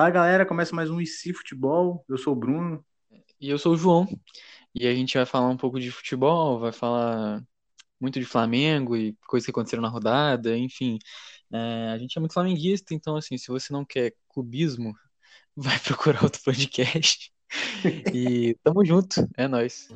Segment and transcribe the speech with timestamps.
[0.00, 2.02] Fala galera, começa mais um IC Futebol.
[2.08, 2.82] Eu sou o Bruno.
[3.38, 4.08] E eu sou o João.
[4.74, 7.42] E a gente vai falar um pouco de futebol, vai falar
[8.00, 10.98] muito de Flamengo e coisas que aconteceram na rodada, enfim.
[11.52, 14.94] É, a gente é muito flamenguista, então assim, se você não quer clubismo,
[15.54, 17.30] vai procurar outro podcast.
[18.14, 19.86] E tamo junto, é nóis.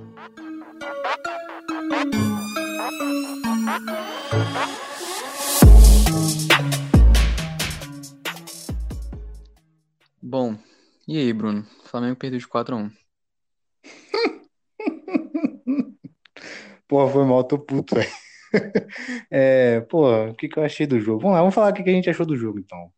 [10.36, 10.58] Bom,
[11.06, 11.64] e aí, Bruno?
[11.84, 12.90] O Flamengo perdeu de 4 a 1
[16.88, 18.10] Pô, foi mal, tô puto, velho.
[19.30, 21.20] É, pô, o que que eu achei do jogo?
[21.20, 22.92] Vamos lá, vamos falar o que que a gente achou do jogo, então.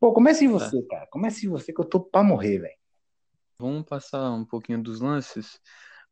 [0.00, 0.54] Pô, comece em Tá.
[0.54, 1.06] você, cara.
[1.10, 2.78] Comece em você que eu tô pra morrer, velho.
[3.58, 5.60] Vamos passar um pouquinho dos lances.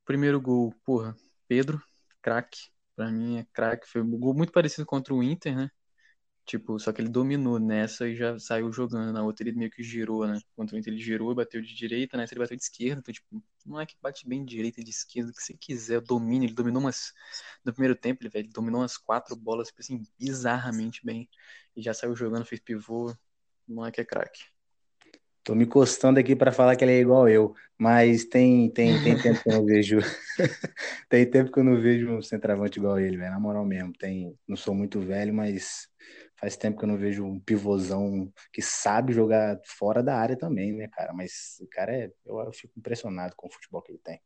[0.05, 1.17] Primeiro gol, porra,
[1.49, 1.81] Pedro,
[2.21, 2.59] craque.
[2.95, 3.89] Pra mim é craque.
[3.89, 5.71] Foi um gol muito parecido contra o Inter, né?
[6.47, 9.13] Tipo, só que ele dominou nessa e já saiu jogando.
[9.13, 10.39] Na outra ele meio que girou, né?
[10.55, 13.01] Contra o Inter ele girou e bateu de direita, nessa ele bateu de esquerda.
[13.01, 15.55] Então, tipo, não é que bate bem de direita e de esquerda, o que você
[15.55, 16.45] quiser, domina.
[16.45, 17.13] Ele dominou umas.
[17.65, 21.29] No primeiro tempo, ele, velho, dominou umas quatro bolas, tipo assim, bizarramente bem.
[21.75, 23.13] E já saiu jogando, fez pivô.
[23.67, 24.45] Não é que é craque.
[25.43, 29.17] Tô me encostando aqui pra falar que ele é igual eu, mas tem, tem, tem
[29.23, 29.99] tempo que eu não vejo.
[31.09, 33.31] Tem tempo que eu não vejo um centroavante igual ele, velho.
[33.31, 33.93] Na moral mesmo.
[33.93, 35.89] Tem, não sou muito velho, mas
[36.39, 40.73] faz tempo que eu não vejo um pivôzão que sabe jogar fora da área também,
[40.73, 41.13] né, cara?
[41.13, 42.13] Mas o cara é.
[42.25, 44.21] Eu, eu fico impressionado com o futebol que ele tem.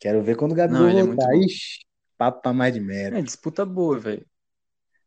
[0.00, 1.28] Quero ver quando o Gabigol Não, é muito voltar.
[1.28, 1.44] bom.
[1.44, 1.80] Ixi,
[2.18, 3.22] papo pra mais de É, metro.
[3.22, 4.26] disputa boa, velho.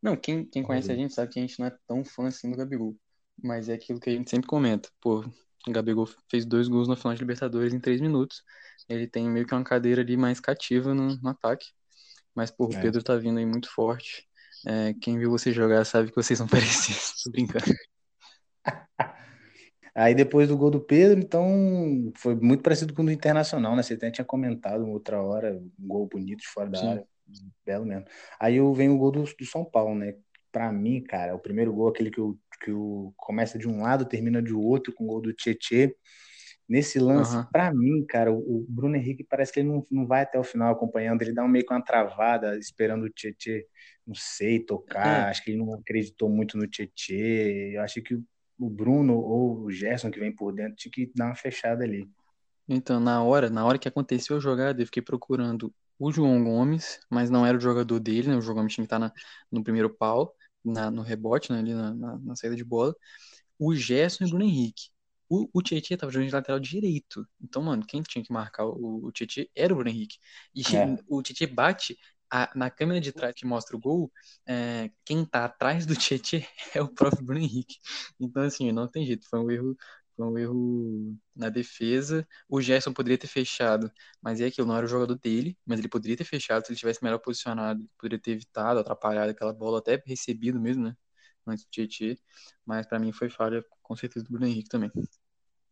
[0.02, 2.52] Não, quem, quem conhece a gente sabe que a gente não é tão fã assim
[2.52, 2.98] do Gabigol.
[3.42, 4.90] Mas é aquilo que a gente sempre comenta.
[5.02, 5.22] Pô,
[5.68, 8.44] o Gabigol fez dois gols na final de Libertadores em três minutos.
[8.90, 11.68] Ele tem meio que uma cadeira ali mais cativa no, no ataque.
[12.36, 12.80] Mas, pô, o É.
[12.80, 14.28] Pedro tá vindo aí muito forte.
[14.66, 17.22] É, quem viu você jogar sabe que vocês são parecidos.
[17.24, 17.66] Tô brincando.
[19.96, 23.84] Aí depois do gol do Pedro, então foi muito parecido com o do Internacional, né?
[23.84, 26.88] Você até tinha comentado outra hora, um gol bonito de fora da Sim.
[26.88, 27.08] área,
[27.64, 28.06] belo mesmo.
[28.40, 30.16] Aí venho o gol do, do São Paulo, né?
[30.52, 34.06] Pra mim, cara, o primeiro gol, aquele que, o, que o, começa de um lado,
[34.06, 35.96] termina de outro, com o gol do Tietê.
[36.68, 37.48] Nesse lance, Aham.
[37.52, 40.72] pra mim, cara, o, Bruno Henrique parece que ele não, não vai até o final
[40.74, 43.68] acompanhando, ele dá um meio que uma travada, esperando o Tietê,
[44.08, 45.28] não sei, tocar.
[45.28, 47.74] É, Acho que ele não acreditou muito no Tietê.
[47.76, 48.16] Eu achei que
[48.58, 52.10] o Bruno ou o Gerson que vem por dentro tinha que dar uma fechada ali.
[52.68, 57.00] então, na hora, na hora que aconteceu a jogada, eu fiquei procurando o João Gomes,
[57.10, 58.36] mas não era o jogador dele, né?
[58.38, 59.12] O João Gomes tinha que estar na,
[59.52, 61.60] no primeiro pau, na, no rebote, né?
[61.60, 62.96] Ali na, na, na saída de bola.
[63.60, 64.93] O Gerson e o Bruno Henrique.
[65.34, 67.28] O, o Tietchan tava jogando de lateral direito.
[67.42, 70.18] Então, mano, quem tinha que marcar o, o Tietchan era o Bruno Henrique.
[70.56, 70.98] E É.
[71.08, 71.98] o Tietchan bate
[72.32, 74.12] a- na câmera de trás que mostra o gol.
[74.48, 76.42] é, quem tá atrás do Tietchan
[76.76, 77.78] é o próprio Bruno Henrique.
[78.20, 79.28] Então, assim, não tem jeito.
[79.30, 79.76] Foi um erro,
[80.16, 82.28] foi um erro na defesa.
[82.48, 83.92] O Gerson poderia ter fechado,
[84.22, 86.80] mas é aquilo, não era o jogador dele, mas ele poderia ter fechado se ele
[86.80, 87.88] tivesse melhor posicionado.
[87.98, 90.96] Poderia ter evitado, atrapalhado aquela bola, até recebido mesmo, né?
[91.48, 92.16] Antes do Tietchan.
[92.66, 94.92] Mas pra mim foi falha, com certeza, do Bruno Henrique também.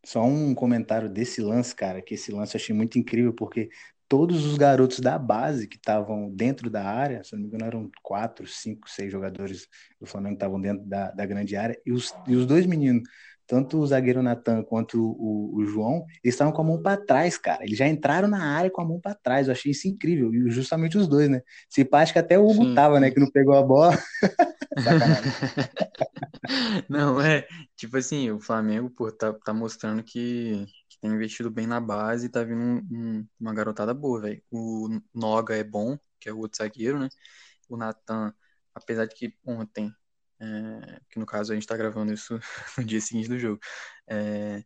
[0.05, 3.69] Só um comentário desse lance, cara, que esse lance eu achei muito incrível, porque
[4.07, 7.91] todos os garotos da base que estavam dentro da área, se não me engano, eram
[8.03, 9.67] quatro, cinco, seis jogadores
[9.99, 13.03] do Flamengo que estavam dentro da, da grande área, e os, e os dois meninos,
[13.51, 17.37] tanto o zagueiro Natan quanto o, o João, eles estavam com a mão para trás,
[17.37, 17.65] cara.
[17.65, 19.47] Eles já entraram na área com a mão para trás.
[19.47, 20.33] Eu achei isso incrível.
[20.33, 21.41] E justamente os dois, né?
[21.69, 23.11] Se pá, acho que até o Hugo Sim, tava, né?
[23.11, 23.91] Que não pegou a bola.
[24.77, 25.31] Sacanagem.
[26.89, 31.65] Não, é, tipo assim, o Flamengo, pô, tá, tá mostrando que, que tem investido bem
[31.67, 32.77] na base e tá vindo um-
[33.19, 34.43] um- uma garotada boa, velho.
[34.51, 37.09] O Noga é bom, que é o outro zagueiro, né?
[37.69, 38.33] O Natan,
[38.75, 39.93] apesar de que ontem,
[40.41, 42.39] é, que no caso a gente tá gravando isso
[42.77, 43.59] no dia seguinte do jogo,
[44.07, 44.63] é,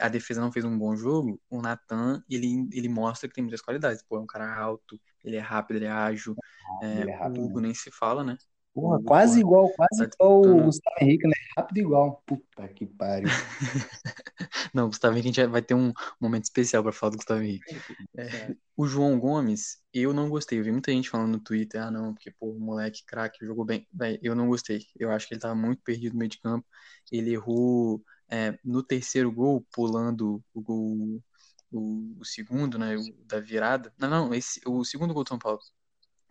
[0.00, 3.62] a defesa não fez um bom jogo, o Natan, ele, ele mostra que tem muitas
[3.62, 4.02] qualidades.
[4.02, 6.38] Pô, é um cara alto, ele é rápido, ele é ágil.
[6.80, 7.60] É, Ele é o rápido Hugo mesmo.
[7.60, 8.36] nem se fala, né?
[8.74, 10.64] Porra, quase igual, quase tá igual o.
[10.64, 11.34] Gustavo Henrique, né?
[11.56, 12.22] Rápido igual.
[12.24, 13.28] Puta que pariu.
[14.72, 17.76] Não, Gustavo Henrique, a gente vai ter um momento especial pra falar do Gustavo Henrique.
[18.16, 20.58] É, o João Gomes, eu não gostei.
[20.58, 23.86] Eu vi muita gente falando no Twitter, ah, não, porque, pô, moleque craque, jogou bem.
[23.92, 24.80] Véi, eu não gostei.
[24.98, 26.66] Eu acho que ele tava muito perdido no meio de campo.
[27.10, 31.22] Ele errou é, no terceiro gol, pulando o gol,
[31.70, 33.92] o, o segundo, né, o da virada.
[33.98, 35.60] Não, não, esse, o segundo gol do São Paulo,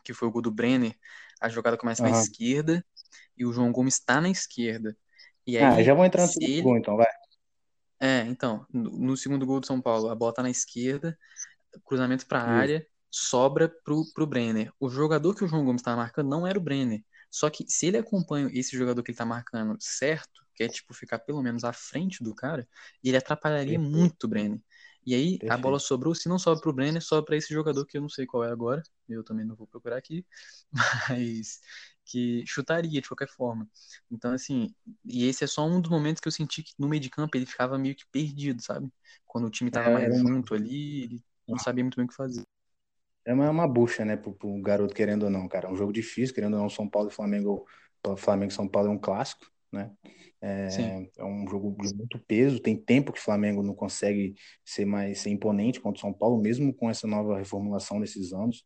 [0.04, 0.95] que foi o gol do Brenner.
[1.41, 2.11] A jogada começa na Aham.
[2.11, 2.85] esquerda
[3.38, 4.97] e o João Gomes tá na esquerda.
[5.47, 7.07] E Ah, aí, já vou entrar no se segundo ele gol, então, vai.
[7.99, 11.17] é, então, no, no segundo gol do São Paulo, a bola tá na esquerda,
[11.85, 12.71] cruzamento pra Isso.
[12.71, 14.73] área, sobra pro, pro Brenner.
[14.79, 17.03] O jogador que o João Gomes tá marcando não era o Brenner.
[17.31, 21.19] Só que se ele acompanha esse jogador que ele tá marcando certo, quer, tipo, ficar
[21.19, 22.67] pelo menos à frente do cara,
[23.03, 23.79] ele atrapalharia Perfeito.
[23.79, 24.61] muito o Brenner.
[25.06, 25.53] E aí Perfeito.
[25.53, 28.09] a bola sobrou, se não sobra pro Brenner, sobra para esse jogador que eu não
[28.09, 30.25] sei qual é agora, eu também não vou procurar aqui,
[31.09, 31.59] mas
[32.06, 33.68] que chutaria de qualquer forma.
[34.12, 34.74] Então, assim,
[35.06, 37.36] e esse é só um dos momentos que eu senti que no meio de campo
[37.38, 38.92] ele ficava meio que perdido, sabe?
[39.25, 42.15] Quando o time tava é, mais junto ali, ele não sabia muito bem o que
[42.15, 42.44] fazer.
[43.25, 45.68] É uma, uma bucha, né, pro, pro garoto querendo ou não, cara.
[45.68, 47.65] É um jogo difícil, querendo ou não, São Paulo e Flamengo,
[48.18, 49.91] Flamengo e São Paulo é um clássico, né?
[50.41, 52.59] É, é, um jogo de muito peso.
[52.59, 54.35] Tem tempo que o Flamengo não consegue
[54.65, 58.65] ser mais ser imponente contra o São Paulo, mesmo com essa nova reformulação desses anos.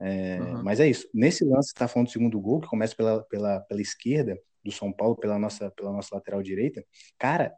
[0.00, 0.62] É, uhum.
[0.62, 1.08] Mas é isso.
[1.14, 4.92] Nesse lance está falando do segundo gol, que começa pela, pela, pela esquerda do São
[4.92, 6.84] Paulo, pela nossa, pela nossa lateral direita,
[7.18, 7.54] cara,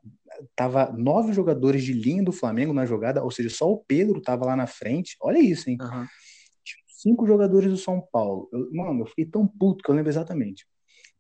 [0.56, 4.44] tava nove jogadores de linha do Flamengo na jogada, ou seja, só o Pedro tava
[4.44, 5.16] lá na frente.
[5.20, 5.78] Olha isso, hein?
[5.80, 6.06] Uhum.
[6.88, 8.48] Cinco jogadores do São Paulo.
[8.52, 10.66] Eu, mano, eu fiquei tão puto que eu lembro exatamente.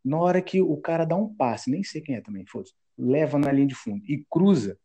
[0.06, 3.38] Na hora que o cara dá um passe, nem sei quem é também, foda leva
[3.38, 4.78] na linha de fundo e cruza,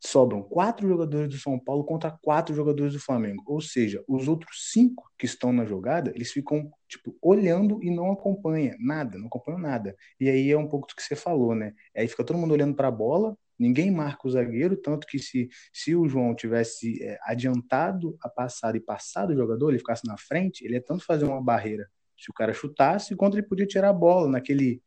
[0.00, 3.42] sobram quatro jogadores do São Paulo contra quatro jogadores do Flamengo.
[3.46, 8.12] Ou seja, os outros cinco que estão na jogada, eles ficam, tipo, olhando e não
[8.12, 9.96] acompanham nada, não acompanham nada.
[10.20, 11.74] E aí é um pouco do que você falou, né?
[11.96, 15.48] Aí fica todo mundo olhando para a bola, ninguém marca o zagueiro, tanto que se,
[15.72, 20.16] se o João tivesse é, adiantado a passada e passado o jogador, ele ficasse na
[20.16, 23.90] frente, ele é tanto fazer uma barreira se o cara chutasse, quanto ele podia tirar
[23.90, 24.82] a bola naquele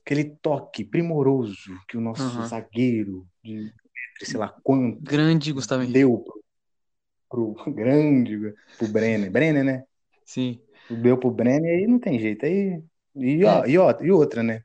[0.00, 2.46] aquele toque primoroso que o nosso uhum.
[2.46, 3.72] zagueiro de
[4.22, 6.24] sei lá quanto grande Gustavo Henrique deu
[7.28, 9.84] pro, pro grande pro Brenner, Brenner, né?
[10.24, 10.60] Sim.
[10.88, 12.80] Deu pro Brenner aí não tem jeito aí
[13.16, 13.70] e, ó, é.
[13.70, 14.62] e, ó, e outra, né?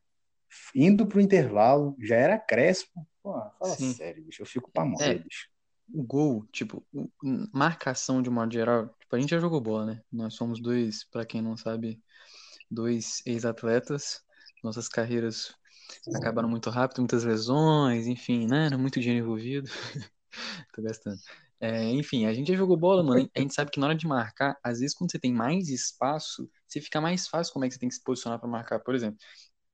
[0.75, 3.07] Indo pro intervalo, já era Crespo.
[3.23, 3.93] Pô, fala Sim.
[3.93, 5.19] sério, bicho, eu fico pra morrer, é.
[5.19, 5.51] bicho
[5.93, 6.85] o gol, tipo,
[7.53, 10.01] marcação de modo geral, tipo, a gente já jogou bola, né?
[10.11, 12.01] Nós somos dois, para quem não sabe,
[12.69, 14.21] dois ex-atletas.
[14.63, 15.53] Nossas carreiras
[16.15, 18.67] acabaram muito rápido, muitas lesões, enfim, né?
[18.67, 19.69] Era muito dinheiro envolvido.
[20.73, 21.17] Tô gastando.
[21.59, 23.29] É, enfim, a gente já jogou bola, mano.
[23.35, 26.49] A gente sabe que na hora de marcar, às vezes quando você tem mais espaço,
[26.67, 28.79] você fica mais fácil como é que você tem que se posicionar para marcar.
[28.79, 29.19] Por exemplo,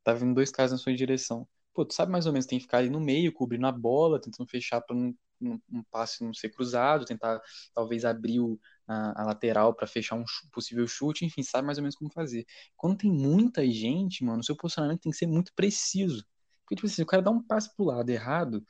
[0.04, 1.48] tá vindo dois caras na sua direção.
[1.74, 4.20] Pô, tu sabe mais ou menos, tem que ficar ali no meio, cobrindo a bola,
[4.20, 7.42] tentando fechar para não um, passe não ser cruzado, tentar
[7.74, 11.84] talvez abrir o, a, a, lateral para fechar um possível chute, enfim, sabe mais ou
[11.84, 12.46] menos como fazer.
[12.76, 16.26] Quando tem muita gente, mano, o seu posicionamento tem que ser muito preciso.
[16.64, 18.66] Porque, tipo assim, se o cara dá um passe pro lado errado,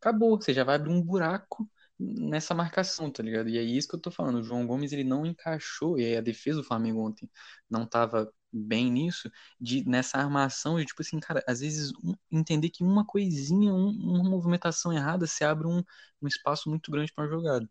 [0.00, 3.48] acabou, você já vai abrir um buraco nessa marcação, tá ligado?
[3.48, 4.38] E é isso que eu tô falando.
[4.40, 7.30] O João Gomes ele não encaixou, e a defesa do Flamengo ontem
[7.70, 12.70] não tava bem nisso, de nessa armação de tipo assim, cara, às vezes um, entender
[12.70, 15.82] que uma coisinha, um, uma movimentação errada, se abre um,
[16.20, 17.68] um espaço muito grande para uma jogada.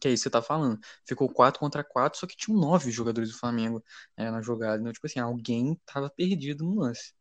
[0.00, 0.78] Que é isso que você tá falando.
[1.06, 3.82] Ficou 4 contra 4, só que tinham nove jogadores do Flamengo
[4.16, 4.80] é, na jogada.
[4.80, 7.12] Então, tipo assim, alguém tava perdido no lance.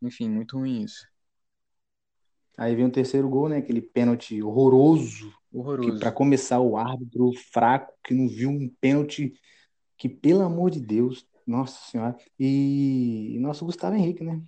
[0.00, 1.06] Enfim, muito ruim isso.
[2.56, 3.58] Aí vem o terceiro gol, né?
[3.58, 5.32] Aquele pênalti horroroso.
[5.52, 5.92] Horroroso.
[5.92, 9.34] Que para começar, o árbitro fraco, que não viu um pênalti
[9.96, 12.16] que, pelo amor de Deus, nossa senhora.
[12.38, 14.42] E, nosso Gustavo Henrique, né?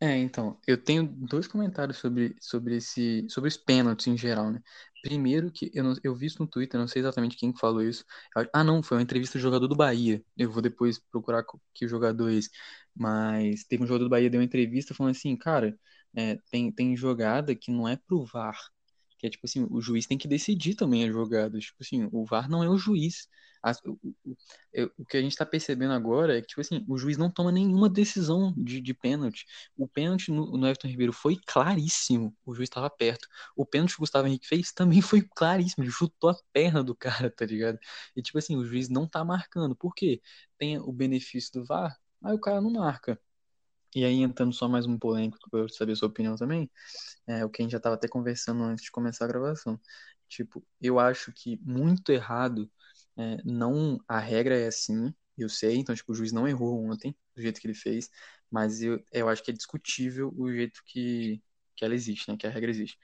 [0.00, 4.60] É, então, eu tenho dois comentários sobre, sobre esse, sobre os pênaltis em geral, né?
[5.02, 8.04] Primeiro que eu, não, eu vi isso no Twitter, não sei exatamente quem falou isso.
[8.52, 10.22] Ah, não, foi uma entrevista do jogador do Bahia.
[10.36, 12.50] Eu vou depois procurar que jogador é esse.
[12.94, 15.76] Mas teve um jogador do Bahia deu uma entrevista falando assim, cara,
[16.16, 18.56] é, tem, tem jogada que não é pro VAR.
[19.18, 21.58] Que é tipo assim, o juiz tem que decidir também a jogada.
[21.58, 23.28] Tipo assim, o VAR não é o juiz.
[23.62, 24.36] As, o, o,
[24.98, 27.50] o, que a gente está percebendo agora é que, tipo assim, o juiz não toma
[27.50, 29.44] nenhuma decisão de, de pênalti.
[29.76, 33.26] O pênalti no, no Everton Ribeiro foi claríssimo, o juiz estava perto.
[33.56, 36.94] O pênalti que o Gustavo Henrique fez também foi claríssimo, ele chutou a perna do
[36.94, 37.78] cara, tá ligado?
[38.14, 39.74] E, tipo assim, o juiz não tá marcando.
[39.76, 40.20] Por quê?
[40.56, 43.20] Tem o benefício do VAR, aí o cara não marca.
[43.94, 46.70] E aí, entrando só mais um polêmico para eu saber sua opinião também,
[47.26, 49.80] é o que a gente já estava até conversando antes de começar a gravação.
[50.28, 52.70] Tipo, eu acho que muito errado
[53.16, 57.16] é, não, a regra é assim, eu sei, então tipo, o juiz não errou ontem,
[57.34, 58.10] do jeito que ele fez,
[58.50, 61.42] mas eu, eu acho que é discutível o jeito que,
[61.76, 62.98] que ela existe, né, que a regra existe.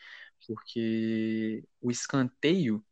[0.47, 2.85] Porque o escanteio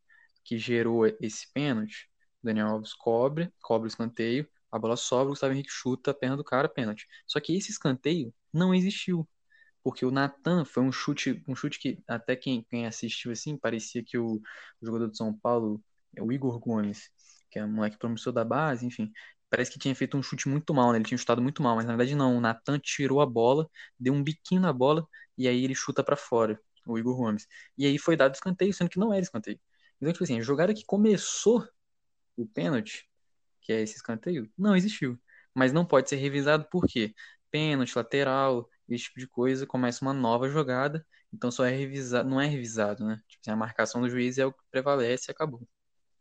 [0.45, 2.09] que gerou esse pênalti,
[2.43, 6.37] Daniel Alves cobre, cobre o escanteio, a bola sobra, o Gustavo Henrique chuta a perna
[6.37, 7.07] do cara, pênalti.
[7.27, 9.29] Só que esse escanteio não existiu.
[9.83, 14.03] Porque o Natan foi um chute, um chute que até quem, quem assistiu assim, parecia
[14.03, 15.83] que o, o jogador de São Paulo
[16.21, 17.11] o Igor Gomes,
[17.51, 19.11] que é um moleque promissor da base, enfim.
[19.51, 20.99] Parece que tinha feito um chute muito mal, né?
[20.99, 22.37] Ele tinha chutado muito mal, mas na verdade não.
[22.37, 26.17] O Natan tirou a bola, deu um biquinho na bola e aí ele chuta para
[26.17, 27.47] fora, o Igor Gomes.
[27.77, 29.61] E aí foi dado escanteio, sendo que não era escanteio.
[30.01, 31.67] Então, tipo assim, a jogada que começou
[32.37, 33.09] o pênalti,
[33.63, 35.19] que é esse escanteio, não existiu.
[35.55, 37.15] Mas não pode ser revisado por quê?
[37.51, 42.41] Pênalti, lateral, esse tipo de coisa, começa uma nova jogada, então só é revisado, não
[42.41, 43.21] é revisado, né?
[43.29, 45.67] Tipo, assim, a marcação do juiz é o que prevalece e acabou.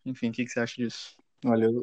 [0.05, 1.15] Enfim, o que, que você acha disso?
[1.45, 1.81] Olha, eu,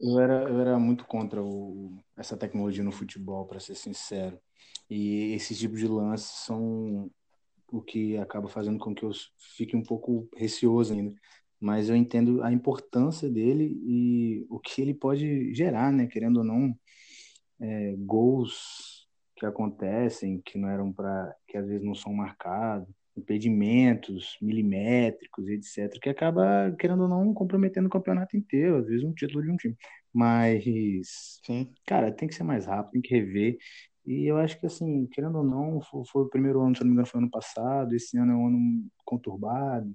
[0.00, 4.38] eu era, eu era muito contra o, essa tecnologia no futebol, para ser sincero.
[4.88, 7.10] E esses tipos de lances são
[7.70, 11.14] o que acaba fazendo com que eu fique um pouco receoso ainda.
[11.60, 16.06] Mas eu entendo a importância dele e o que ele pode gerar, né?
[16.06, 16.74] Querendo ou não,
[17.60, 24.36] é, gols que acontecem que não eram para que às vezes não são marcados, impedimentos
[24.40, 29.42] milimétricos, etc, que acaba querendo ou não comprometendo o campeonato inteiro, às vezes um título
[29.42, 29.76] de um time.
[30.12, 31.72] Mas, Sim.
[31.86, 33.58] cara, tem que ser mais rápido, tem que rever.
[34.06, 36.88] E eu acho que assim, querendo ou não, foi, foi o primeiro ano, se não
[36.88, 39.94] me engano, foi ano passado, esse ano é um ano conturbado.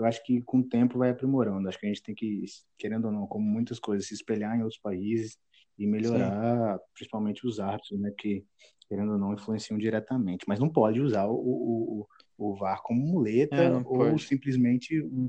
[0.00, 1.68] Eu acho que com o tempo vai aprimorando.
[1.68, 2.44] Acho que a gente tem que,
[2.78, 5.38] querendo ou não, como muitas coisas, se espelhar em outros países
[5.78, 6.84] e melhorar, Sim.
[6.94, 8.44] principalmente os árbitros, né, que
[8.88, 10.44] querendo ou não influenciam diretamente.
[10.48, 14.22] Mas não pode usar o, o, o VAR como muleta É, ou pode.
[14.24, 15.28] simplesmente o,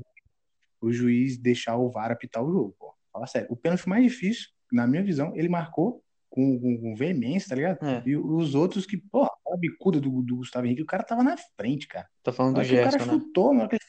[0.80, 2.74] o juiz deixar o VAR apitar o jogo.
[2.78, 2.92] Pô.
[3.12, 3.46] Fala sério.
[3.50, 7.84] O pênalti mais difícil, na minha visão, ele marcou com, com, com veemência, tá ligado?
[7.86, 11.22] É, E os outros que, porra, a bicuda do, do Gustavo Henrique, o cara tava
[11.22, 12.08] na frente, cara.
[12.22, 13.12] tá falando do que o cara Gerson, né?
[13.12, 13.84] chutou, na hora que ele...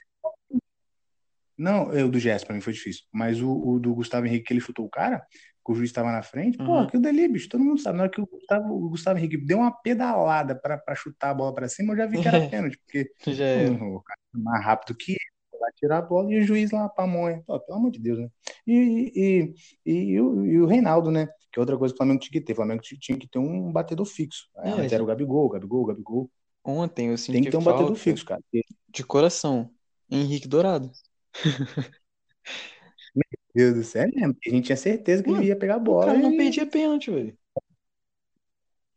[1.58, 3.04] Não, eu do Gerson, pra mim foi difícil.
[3.12, 5.20] Mas o, o do Gustavo Henrique, que ele chutou o cara,
[5.66, 6.80] que o juiz estava na frente, pô, Uhum.
[6.80, 7.98] aquilo dali, bicho, todo mundo sabe.
[7.98, 11.34] Na hora que o Gustavo, o Gustavo Henrique deu uma pedalada pra, pra chutar a
[11.34, 14.38] bola pra cima, eu já vi que era pênalti, porque Já hum, o cara é
[14.38, 17.42] mais rápido que ele, vai tirar a bola e o juiz lá pamonha.
[17.46, 18.28] Pô, pelo amor de Deus, né?
[18.68, 19.54] E, e,
[19.86, 21.28] e, e o, e o Reinaldo, né?
[21.52, 22.54] Que é outra coisa que o Flamengo tinha que ter.
[22.54, 24.50] O Flamengo tinha que ter um batedor fixo.
[24.58, 26.32] É, Antes era o Gabigol, o Gabigol, o Gabigol.
[26.66, 28.42] Ontem eu Tem senti que ter um batedor fixo, cara.
[28.90, 29.70] de coração.
[30.10, 30.92] Henrique Dourado.
[33.16, 33.24] Meu
[33.56, 34.38] Deus do céu, é mesmo.
[34.46, 36.38] A gente tinha certeza que ele Mano, ia pegar a o bola cara não e
[36.38, 37.38] perdia pênalti, velho.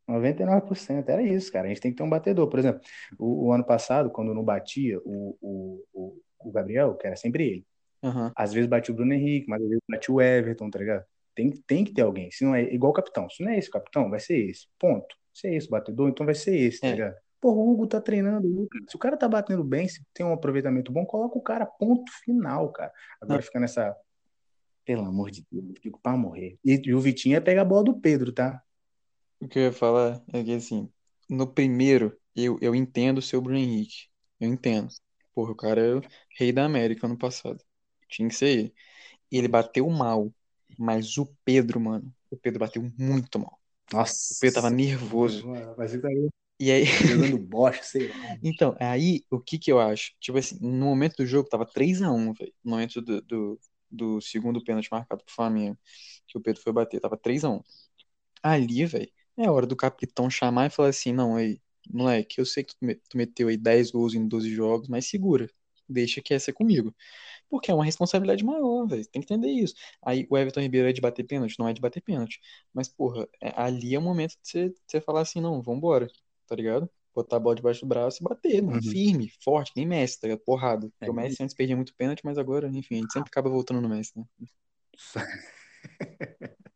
[0.06, 1.66] 99%, era isso, cara.
[1.66, 2.48] A gente tem que ter um batedor.
[2.48, 2.80] Por exemplo,
[3.18, 7.44] o, o ano passado, quando não batia o, o, o, o Gabriel, que era sempre
[7.48, 7.66] ele,
[8.02, 8.34] Aham.
[8.36, 11.04] às vezes batia o Bruno Henrique, mas às vezes batia o Everton, tá ligado?
[11.34, 12.30] Tem, tem que ter alguém.
[12.32, 13.28] Se não é igual o capitão.
[13.30, 14.68] Se não é esse o capitão, vai ser esse.
[14.78, 15.16] Ponto.
[15.34, 16.92] Se é esse o batedor, então vai ser esse, tá É.
[16.92, 17.16] ligado?
[17.40, 18.46] Pô, o Hugo tá treinando.
[18.48, 21.42] o Hugo- Se o cara tá batendo bem, se tem um aproveitamento bom, coloca o
[21.42, 22.92] cara, ponto final, cara.
[23.20, 23.94] Agora Não, fica nessa.
[24.84, 26.58] Pelo amor de Deus, eu fico pra morrer.
[26.64, 28.62] E, e o Vitinho pegar a bola do Pedro, tá?
[29.40, 30.90] o que eu ia falar é que, assim,
[31.28, 34.08] no primeiro, eu, eu entendo o seu Bruno Henrique.
[34.40, 34.88] Eu entendo.
[35.34, 36.02] Porra, o cara é o
[36.38, 37.62] rei da América ano passado.
[38.08, 38.74] Tinha que ser ele.
[39.30, 40.32] Ele bateu mal,
[40.78, 43.58] mas o Pedro, mano, o Pedro bateu muito mal.
[43.92, 43.94] O
[44.40, 45.46] Pedro tava Nossa, nervoso.
[45.76, 46.00] Vai ser
[46.58, 48.16] E aí, jogando bosta, sei lá.
[48.42, 50.12] então, aí, o que que eu acho?
[50.20, 52.52] Tipo assim, no momento do jogo tava 3x1, velho.
[52.64, 53.60] No momento do, do,
[53.90, 55.78] do segundo pênalti marcado pro Flamengo,
[56.26, 57.62] que o Pedro foi bater, tava 3x1.
[58.42, 61.60] Ali, velho, é hora do capitão chamar e falar assim: não, aí,
[61.90, 65.06] moleque, eu sei que tu me- tu meteu aí 10 gols em 12 jogos, mas
[65.08, 65.48] segura,
[65.88, 66.94] deixa que essa é comigo.
[67.48, 69.74] Porque é uma responsabilidade maior, velho, tem que entender isso.
[70.04, 71.58] Aí o Everton Ribeiro é de bater pênalti?
[71.58, 72.40] Não é de bater pênalti.
[72.72, 76.08] Mas, porra, é- ali é o momento de você, de você falar assim: não, vambora,
[76.46, 76.90] tá ligado?
[77.14, 78.82] Botar a bola debaixo do braço e bater, mano, Uhum.
[78.82, 80.44] firme, forte, nem Messi, tá ligado?
[80.44, 80.88] Porrada.
[80.98, 83.48] Porque É, o Messi antes perdia muito pênalti, mas agora, enfim, a gente sempre acaba
[83.50, 84.24] voltando no Messi, né?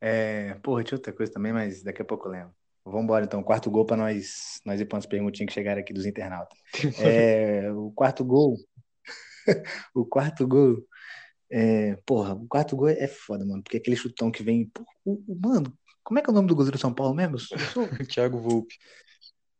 [0.00, 2.54] É, porra, tinha outra coisa também, mas daqui a pouco eu lembro.
[2.84, 5.92] Vamos embora então, quarto gol para nós, nós ir para umas perguntinhas que chegaram aqui
[5.92, 6.58] dos internautas.
[6.98, 8.56] É, o quarto gol,
[9.94, 10.84] o quarto gol,
[11.50, 15.14] é, porra, o quarto gol é foda, mano, porque aquele chutão que vem, pô, o,
[15.28, 15.72] o- mano,
[16.02, 17.36] como é que é o nome do goleiro do São Paulo mesmo?
[18.12, 18.76] Thiago Volpe.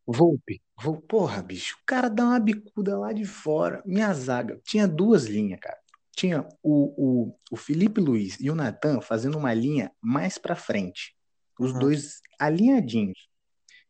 [0.05, 0.61] Volpe.
[0.81, 3.81] Vol- Porra, bicho, o cara dá uma bicuda lá de fora.
[3.85, 5.77] Minha zaga tinha duas linhas, cara.
[6.15, 11.15] Tinha o, o, o Felipe Luiz e o Natan fazendo uma linha mais pra frente.
[11.59, 11.79] Os Aham.
[11.79, 13.27] dois alinhadinhos.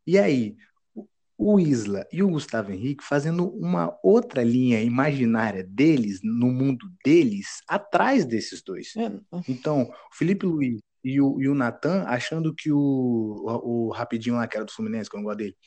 [0.06, 0.56] E aí,
[0.96, 1.08] o-
[1.38, 7.62] o Isla e o Gustavo Henrique fazendo uma outra linha imaginária deles, no mundo deles,
[7.68, 8.94] atrás desses dois.
[8.96, 9.12] É,
[9.50, 14.36] Então, o Felipe Luiz e o, e o Natan achando que o, o, o rapidinho
[14.36, 15.58] lá, que era do Fluminense, que eu não gosto dele,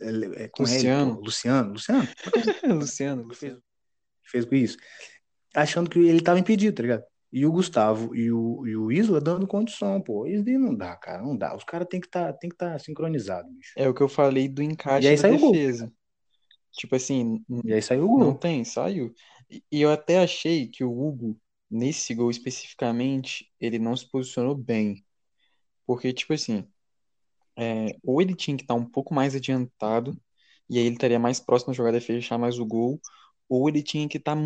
[0.00, 0.92] é, é com ele, Luciano.
[0.92, 2.08] pô, Luciano, Luciano,
[2.64, 3.62] Luciano, Luciano.
[4.24, 4.76] fez com isso,
[5.54, 7.04] achando que ele tava impedido, tá ligado?
[7.32, 10.26] E o Gustavo e o, e o Isla dando condição, pô.
[10.26, 11.56] Isso daí não dá, cara, não dá.
[11.56, 13.76] Os caras têm que estar tem que tá sincronizados, bicho.
[13.76, 15.52] É o que eu falei do E encaixe aí da saiu o gol.
[15.52, 15.92] defesa.
[16.72, 18.38] Tipo assim, E aí saiu o não gol.
[18.38, 19.14] tem, saiu.
[19.50, 24.54] E e eu até achei que o Hugo, nesse gol especificamente, ele não se posicionou
[24.56, 25.04] bem.
[25.86, 26.68] Porque, tipo assim,
[27.58, 30.16] é, ou ele tinha que estar um pouco mais adiantado,
[30.68, 33.00] e aí ele estaria mais próximo da jogada e fechar mais o gol,
[33.48, 34.36] ou ele tinha que estar.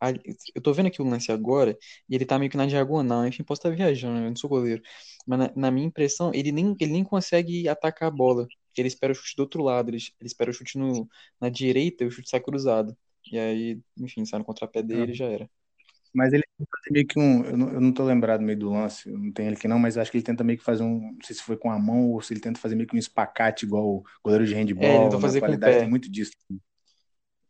[0.00, 0.10] a-
[0.54, 1.76] Eu tô vendo aqui o lance agora,
[2.08, 4.82] e ele tá meio que na diagonal, enfim, posso estar viajando, eu não sou goleiro.
[5.26, 8.46] Mas na, na minha impressão, ele nem, ele nem consegue atacar a bola.
[8.76, 11.08] ele espera o chute do outro lado, ele, ele espera o chute no,
[11.40, 12.96] na direita e o chute sai cruzado.
[13.32, 15.50] E aí, enfim, sai no contrapé dele e já era.
[16.14, 17.44] Mas ele tenta meio que um.
[17.44, 19.96] Eu não, eu não tô lembrado meio do lance, não tenho ele aqui não, mas
[19.98, 21.00] acho que ele tenta meio que fazer um.
[21.00, 22.98] Não sei se foi com a mão ou se ele tenta fazer meio que um
[22.98, 24.84] espacate igual o goleiro de handball.
[24.84, 25.80] É, ele fazer com o atualidade pé.
[25.80, 26.32] tem muito disso.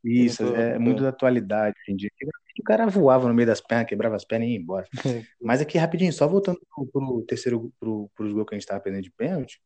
[0.05, 2.11] Isso, tentou é muito da atualidade hoje em dia.
[2.59, 4.87] O cara voava no meio das pernas, quebrava as pernas e ia embora.
[5.41, 8.81] Mas aqui, rapidinho, só voltando pro, pro terceiro, pro, pros gols que a gente tava
[8.81, 9.61] perdendo de pênalti,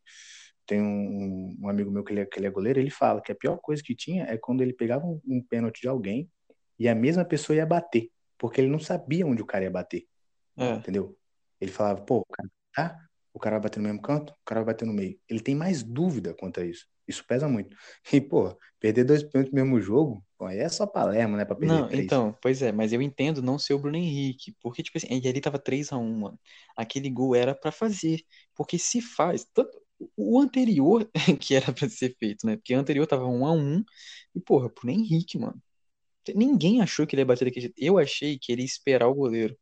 [0.66, 3.32] tem um, um amigo meu que ele, é, que ele é goleiro, ele fala que
[3.32, 6.30] a pior coisa que tinha é quando ele pegava um, um pênalti de alguém
[6.78, 8.08] e a mesma pessoa ia bater,
[8.42, 10.04] porque ele não sabia onde o cara ia bater,
[10.58, 10.74] É.
[10.74, 11.16] entendeu?
[11.60, 12.98] Ele falava, pô, o cara tá,
[13.32, 15.16] o cara vai bater no mesmo canto, o cara vai bater no meio.
[15.28, 16.86] Ele tem mais dúvida quanto a isso.
[17.06, 17.76] Isso pesa muito.
[18.12, 21.54] E, pô, perder dois pênaltis no mesmo jogo, pô, aí é só Palermo, né, pra
[21.54, 22.04] perder Não, três.
[22.04, 25.28] então, pois é, mas eu entendo não ser o Bruno Henrique, porque, tipo assim, e
[25.28, 26.38] ali tava 3x1, mano.
[26.76, 28.22] Aquele gol era pra fazer,
[28.56, 29.80] porque se faz, tanto,
[30.16, 31.08] o anterior
[31.40, 33.84] que era pra ser feito, né, porque o anterior tava 1x1,
[34.34, 35.60] e, porra, Bruno Henrique, mano,
[36.34, 39.14] ninguém achou que ele ia bater daquele jeito, eu achei que ele ia esperar o
[39.14, 39.56] goleiro,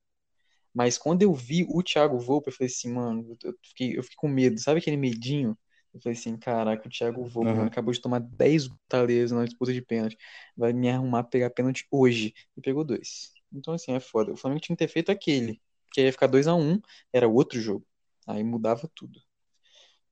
[0.75, 4.17] mas quando eu vi o Thiago Volpe, eu falei assim, mano, eu fiquei, eu fiquei
[4.17, 5.59] com medo, sabe aquele medinho?
[5.93, 7.57] Eu falei assim, caraca, o Thiago Volpe, Uhum.
[7.57, 10.17] mano, acabou de tomar 10 taleiros na disputa de pênalti.
[10.57, 12.33] Vai me arrumar pegar pênalti hoje.
[12.57, 13.33] E pegou dois.
[13.53, 14.33] Então, assim, é foda.
[14.33, 15.61] O Flamengo tinha que ter feito aquele.
[15.93, 16.81] Que aí ia ficar 2x1,
[17.13, 17.85] era outro jogo.
[18.25, 19.21] Aí mudava tudo.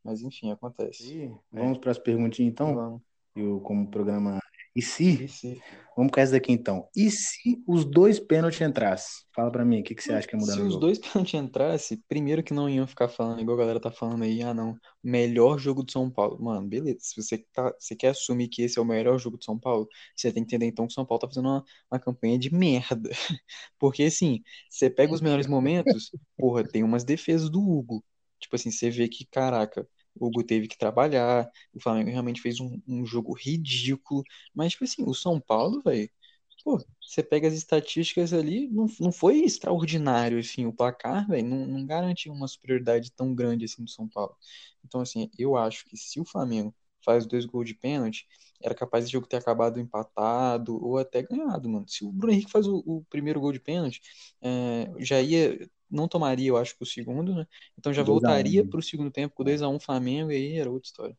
[0.02, 1.14] Mas enfim, acontece.
[1.14, 2.74] E vamos para as perguntinhas então.
[2.74, 3.02] Vamos.
[3.36, 4.40] Eu, como programa
[4.74, 5.24] E se?
[5.24, 5.62] E se?
[5.96, 6.88] Vamos com essa daqui então.
[6.94, 9.26] E se os dois pênaltis entrassem?
[9.34, 10.80] Fala pra mim, o que, que você acha que ia mudar Se os jogo?
[10.80, 14.40] dois pênaltis entrassem, primeiro que não iam ficar falando, igual a galera tá falando aí,
[14.42, 16.40] ah não, melhor jogo do São Paulo.
[16.40, 16.98] Mano, beleza.
[17.00, 19.88] Se você, tá, você quer assumir que esse é o melhor jogo do São Paulo,
[20.16, 22.52] você tem que entender então que o São Paulo tá fazendo uma, uma campanha de
[22.54, 23.10] merda.
[23.78, 28.04] Porque assim, você pega os melhores momentos, porra, tem umas defesas do Hugo.
[28.40, 29.88] Tipo assim, você vê que, caraca,
[30.20, 34.22] o Hugo teve que trabalhar, o Flamengo realmente fez um, um jogo ridículo.
[34.54, 36.10] Mas, tipo assim, o São Paulo, velho.
[36.64, 41.66] Pô, você pega as estatísticas ali, não, não foi extraordinário, assim, o placar, velho, não,
[41.66, 41.86] não
[42.30, 44.36] uma superioridade tão grande, assim, do São Paulo.
[44.84, 48.26] Então, assim, eu acho que se o Flamengo faz dois gols de pênalti,
[48.60, 51.88] era capaz de jogo ter acabado empatado ou até ganhado, mano.
[51.88, 54.00] Se o Bruno Henrique faz o, o primeiro gol de pênalti,
[54.42, 57.46] é, já ia, não tomaria, eu acho, que o segundo, né?
[57.78, 58.68] Então já 2 a 1, voltaria né?
[58.70, 61.16] pro segundo tempo com 2x1 Flamengo e aí era outra história.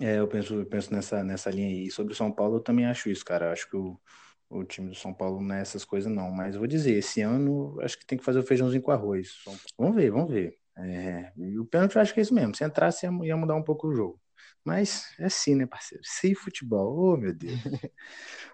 [0.00, 1.86] É, eu penso, eu penso nessa, nessa linha aí.
[1.86, 3.46] E sobre o São Paulo, eu também acho isso, cara.
[3.46, 4.00] Eu acho que o,
[4.48, 6.30] o time do São Paulo não é essas coisas, não.
[6.30, 9.38] Mas vou dizer, esse ano, acho que tem que fazer o feijãozinho com arroz.
[9.78, 10.56] Vamos ver, vamos ver.
[10.78, 12.54] É, e o pênalti, eu acho que é isso mesmo.
[12.54, 14.20] Se entrasse, ia, mudar um pouco o jogo.
[14.64, 16.02] Mas é assim, né, parceiro?
[16.04, 17.52] Se futebol, oh meu Deus.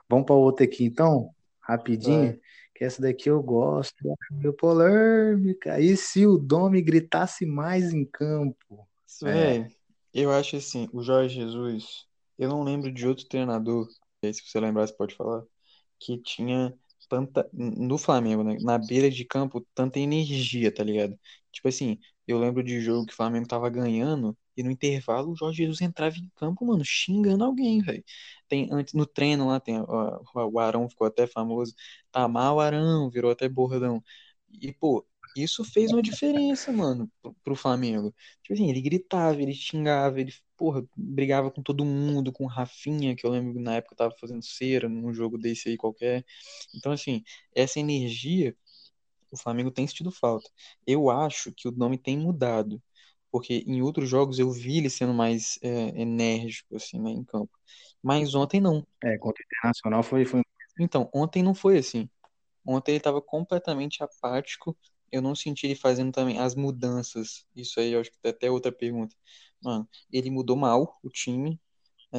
[0.09, 2.39] Vamos para outra aqui, então, rapidinho.
[2.79, 3.97] Que essa daqui eu gosto,
[4.31, 5.81] meio polêmica.
[5.81, 8.87] E se o Domi gritasse mais em campo?
[9.25, 9.77] É, Véi,
[10.15, 12.07] eu acho assim, o Jorge Jesus,
[12.39, 13.89] eu não lembro de outro treinador,
[14.23, 15.43] aí se você lembrar, você pode falar,
[15.99, 16.73] que tinha
[17.09, 21.19] tanta, no Flamengo, né, na beira de campo, tanta energia, tá ligado?
[21.51, 21.99] Tipo assim,
[22.33, 25.81] eu lembro de jogo que o Flamengo tava ganhando e no intervalo o Jorge Jesus
[25.81, 28.05] entrava em campo, mano, xingando alguém, velho.
[28.49, 31.75] Tem antes no treino lá tem ó, o Arão ficou até famoso,
[32.13, 34.03] tá mal Arão, virou até bordão.
[34.61, 38.15] E pô, isso fez uma diferença, mano, pro, pro Flamengo.
[38.43, 43.15] Tipo assim, ele gritava, ele xingava, ele, porra, brigava com todo mundo, com o Rafinha,
[43.15, 46.25] que eu lembro que na época tava fazendo cera num jogo desse aí qualquer.
[46.75, 47.23] Então, assim,
[47.55, 48.57] essa energia
[49.31, 50.49] o Flamengo tem sentido falta.
[50.87, 52.83] Eu acho que o nome tem mudado,
[53.31, 57.51] porque em outros jogos eu vi ele sendo mais é, enérgico, assim, né, em campo.
[58.03, 58.87] Mas ontem não.
[59.03, 60.43] é, contra o Internacional foi, foi
[60.81, 62.09] Então, ontem não foi assim.
[62.67, 64.77] Ontem ele estava completamente apático.
[65.11, 67.47] Eu não senti ele fazendo também as mudanças.
[67.57, 69.17] Isso aí eu acho que tem até outra pergunta.
[69.63, 71.61] Mano, ele mudou mal o time.
[72.13, 72.19] É,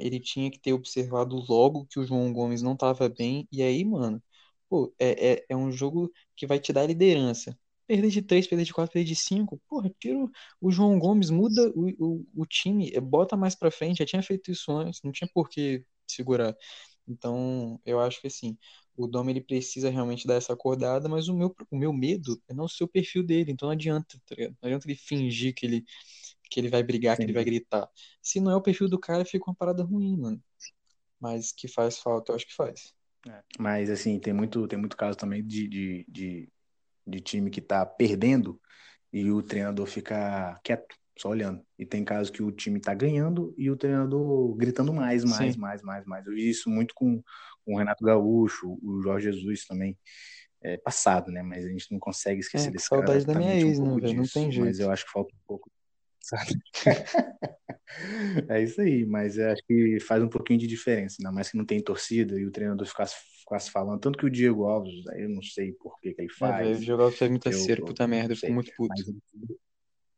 [0.00, 3.48] ele tinha que ter observado logo que o João Gomes não estava bem.
[3.52, 4.22] E aí, mano,
[4.70, 7.58] pô, é, é, é um jogo que vai te dar liderança.
[7.88, 9.60] Perder de 3, perder de 4, perder de 5.
[9.68, 10.30] Porra, tira o,
[10.62, 13.98] o João Gomes, muda o, o, o time, é, bota mais pra frente.
[13.98, 16.56] Já tinha feito isso antes, não tinha por que segurar.
[17.08, 18.56] Então, eu acho que assim,
[18.96, 22.54] o Dom ele precisa realmente dar essa acordada, mas o meu, o meu medo é
[22.54, 24.56] não ser o perfil dele, então não adianta, tá ligado?
[24.62, 25.84] Não adianta ele fingir que ele,
[26.50, 27.88] que ele vai brigar, que ele vai gritar.
[28.22, 30.42] Se não é o perfil do cara, fica uma parada ruim, mano.
[31.20, 32.94] Mas que faz falta, eu acho que faz.
[33.28, 33.42] É.
[33.58, 36.48] Mas assim, tem muito, tem muito caso também de, de, de,
[37.06, 38.60] de time que tá perdendo
[39.12, 41.62] e o treinador fica quieto, só olhando.
[41.78, 45.60] E tem casos que o time tá ganhando e o treinador gritando mais, mais, Sim.
[45.60, 46.26] mais, mais, mais.
[46.26, 47.22] Eu vi isso muito com,
[47.64, 49.98] com o Renato Gaúcho, o Jorge Jesus também.
[50.62, 51.42] É passado, né?
[51.42, 53.06] Mas a gente não consegue esquecer É, desse cara.
[53.06, 54.14] saudade da Tá minha mente um ex, né, velho?
[54.16, 54.34] Não disso.
[54.34, 54.80] tem Mas jeito.
[54.82, 55.70] eu acho que falta um pouco.
[56.30, 56.52] Engraçado.
[58.48, 61.64] é isso aí, mas acho que faz um pouquinho de diferença, ainda mais que não
[61.64, 64.00] tem torcida e o treinador ficasse, ficasse falando.
[64.00, 66.66] Tanto que o Diego Alves, eu não sei por que, que ele faz.
[66.66, 68.94] É, o Diego Alves faz muita cera, puta merda, eu fico muito puto.
[68.96, 69.06] Mas,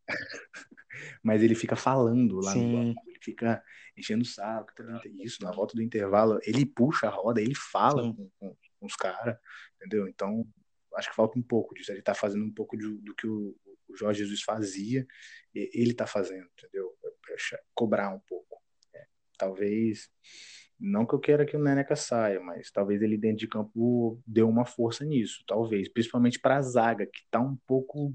[1.22, 2.66] mas ele fica falando lá Sim.
[2.66, 3.62] no banco, ele fica
[3.96, 4.72] enchendo o saco,
[5.20, 8.96] isso, na volta do intervalo, ele puxa a roda, ele fala com, com, com, os
[8.96, 9.36] caras,
[9.76, 10.08] entendeu?
[10.08, 10.46] Então,
[10.96, 13.54] acho que falta um pouco disso, ele tá fazendo um pouco de, do que o,
[13.94, 15.06] o Jorge Jesus fazia,
[15.54, 16.92] ele tá fazendo, entendeu?
[17.74, 18.60] Cobrar um pouco.
[18.94, 19.06] É,
[19.38, 20.08] talvez,
[20.78, 24.42] não que eu queira que o Neneca saia, mas talvez ele dentro de campo dê
[24.42, 28.14] uma força nisso, talvez, principalmente para a zaga, que tá um pouco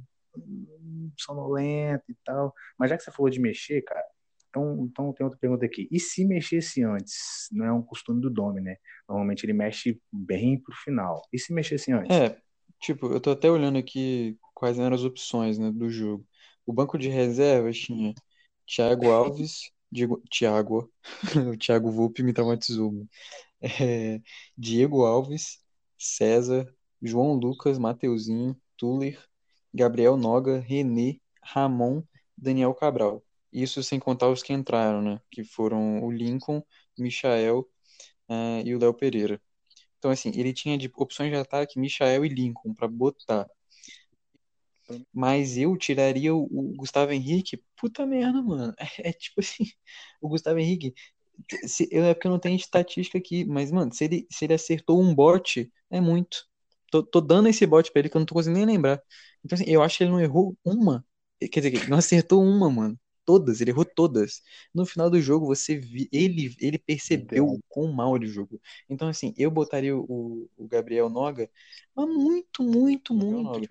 [1.17, 2.53] sonolento e tal.
[2.77, 4.03] Mas já que você falou de mexer, cara,
[4.49, 5.87] então, então tem outra pergunta aqui.
[5.91, 7.47] E se mexesse antes?
[7.51, 8.77] Não é um costume do Domi, né?
[9.07, 11.21] Normalmente ele mexe bem pro final.
[11.31, 12.15] E se mexesse antes?
[12.15, 12.37] É,
[12.79, 16.25] tipo, eu tô até olhando aqui quais eram as opções, né, do jogo.
[16.65, 18.13] O banco de reservas tinha
[18.65, 20.91] Thiago Alves, Diego, Thiago,
[21.53, 23.07] o Thiago Volpe me traumatizou.
[23.61, 24.21] É,
[24.57, 25.59] Diego Alves,
[25.97, 29.19] César, João Lucas, Mateuzinho, Tuller,
[29.73, 32.03] Gabriel Noga, René, Ramon,
[32.37, 33.23] Daniel Cabral.
[33.51, 35.21] Isso sem contar os que entraram, né?
[35.31, 36.61] Que foram o Lincoln,
[36.97, 37.59] Michael
[38.29, 39.41] uh, e o Léo Pereira.
[40.07, 43.45] Então, assim, ele tinha de opções de ataque Michael e Lincoln para botar.
[45.13, 47.61] Mas eu tiraria o, Gustavo Henrique.
[47.75, 48.73] Puta merda, mano.
[49.03, 49.65] É, é tipo assim,
[50.21, 50.93] o Gustavo Henrique.
[51.65, 54.53] Se, eu, é porque eu não tenho estatística aqui, mas, mano, se ele, se ele
[54.53, 56.45] acertou um bote, é muito.
[56.89, 59.01] Tô, tô dando esse bote pra ele que eu não tô conseguindo nem lembrar.
[59.43, 61.05] Então, assim, eu acho que ele não errou uma.
[61.51, 62.97] Quer dizer, não acertou uma, mano.
[63.27, 64.41] Todas, ele errou todas.
[64.73, 68.57] No final do jogo, você vi, ele, ele percebeu o quão mal ele jogou.
[68.89, 71.49] Então, assim, eu botaria o, o Gabriel Noga,
[71.93, 73.69] mas muito, muito, muito.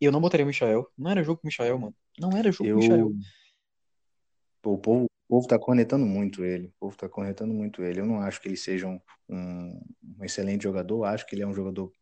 [0.00, 0.90] Eu não botaria o Michael.
[0.98, 1.94] Não era jogo com o Michael, mano.
[2.18, 2.74] Não era jogo eu...
[2.74, 3.12] com o Michael.
[4.64, 6.66] o povo, o povo tá cornetando muito ele.
[6.66, 8.00] O povo tá cornetando muito ele.
[8.00, 9.80] Eu não acho que ele seja um, um,
[10.18, 10.96] um excelente jogador.
[10.96, 11.92] Eu acho que ele é um jogador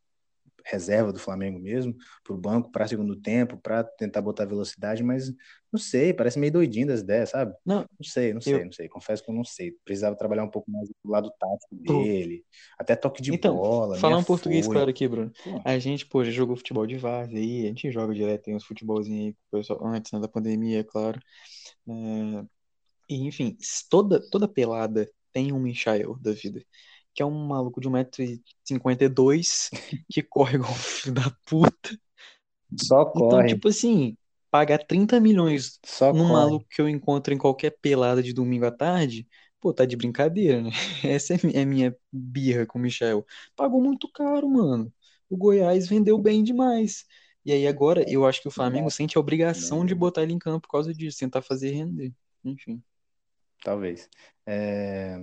[0.64, 5.32] reserva do Flamengo mesmo, pro banco, para segundo tempo, para tentar botar velocidade, mas
[5.72, 7.54] não sei, parece meio doidinho das ideias, sabe?
[7.64, 8.64] Não, não sei, não sei, eu...
[8.64, 8.88] não sei.
[8.88, 9.72] Confesso que eu não sei.
[9.84, 12.44] Precisava trabalhar um pouco mais do lado tático dele,
[12.78, 13.96] até toque de então, bola.
[13.96, 14.74] Falar um português foi.
[14.74, 15.32] claro aqui, Bruno.
[15.64, 18.64] A gente, pô, já jogou futebol de várzea aí, a gente joga direto, tem uns
[18.64, 21.18] futebolzinhos aí com o pessoal antes né, da pandemia, é claro.
[21.88, 22.44] É...
[23.08, 23.56] E, enfim,
[23.88, 26.62] toda, toda pelada tem um Michael da vida
[27.14, 29.70] que é um maluco de 1,52m
[30.10, 31.98] que corre igual um filho da puta.
[32.76, 33.34] Só então, corre.
[33.36, 34.16] Então, tipo assim,
[34.50, 36.32] pagar 30 milhões Só num corre.
[36.32, 39.26] maluco que eu encontro em qualquer pelada de domingo à tarde,
[39.60, 40.70] pô, tá de brincadeira, né?
[41.04, 43.24] Essa é minha birra com o Michel.
[43.56, 44.92] Pagou muito caro, mano.
[45.28, 47.04] O Goiás vendeu bem demais.
[47.44, 50.38] E aí agora eu acho que o Flamengo sente a obrigação de botar ele em
[50.38, 52.12] campo por causa disso, tentar fazer render.
[52.44, 52.82] Enfim.
[53.64, 54.08] Talvez.
[54.46, 55.18] É...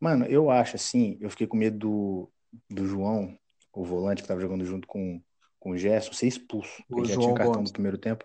[0.00, 2.32] Mano, eu acho assim, eu fiquei com medo do,
[2.70, 3.38] do João,
[3.72, 5.22] o volante que tava jogando junto com,
[5.58, 6.82] com o Gerson, ser expulso.
[6.88, 7.70] O ele já tinha cartão Gomes.
[7.70, 8.24] no primeiro tempo.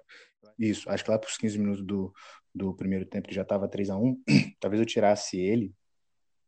[0.57, 2.13] Isso, acho que lá pros 15 minutos do,
[2.53, 4.17] do primeiro tempo, que já tava 3 a 1
[4.59, 5.73] talvez eu tirasse ele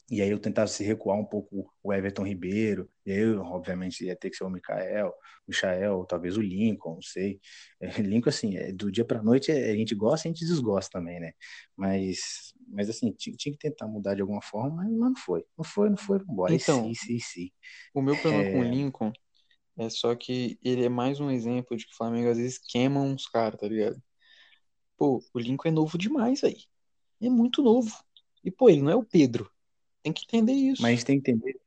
[0.10, 4.06] e aí eu tentava se recuar um pouco o Everton Ribeiro, e aí eu, obviamente
[4.06, 7.40] ia ter que ser o Mikael, o Michael, talvez o Lincoln, não sei.
[8.00, 10.46] É, Lincoln, assim, é, do dia para noite é, a gente gosta e a gente
[10.46, 11.34] desgosta também, né?
[11.76, 15.44] Mas, mas assim, tinha, tinha, que tentar mudar de alguma forma, mas não foi.
[15.58, 16.54] Não foi, não foi, vambora.
[16.54, 17.52] Então, sim, sim, sim.
[17.94, 18.70] O meu problema com o é.
[18.70, 19.12] Lincoln
[19.78, 23.02] é só que ele é mais um exemplo de que o Flamengo às vezes queima
[23.02, 24.02] uns caras, tá ligado?
[24.98, 26.64] Pô, o Lincoln é novo demais aí.
[27.22, 27.92] É muito novo.
[28.44, 29.50] E, pô, ele não é o Pedro
[30.08, 30.82] tem que entender isso.
[30.82, 31.60] Mas a gente tem que entender,